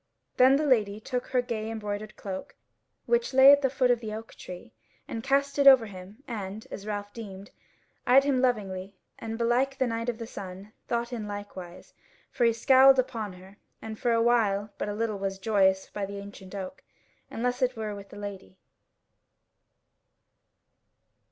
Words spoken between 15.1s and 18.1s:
was the joyance by the ancient oak, unless it were with